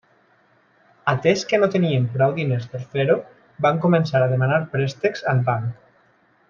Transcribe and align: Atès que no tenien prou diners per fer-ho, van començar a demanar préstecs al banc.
Atès 1.13 1.43
que 1.51 1.59
no 1.65 1.69
tenien 1.75 2.07
prou 2.15 2.33
diners 2.39 2.67
per 2.73 2.81
fer-ho, 2.95 3.19
van 3.67 3.83
començar 3.87 4.23
a 4.27 4.33
demanar 4.35 4.61
préstecs 4.77 5.27
al 5.35 5.49
banc. 5.53 5.91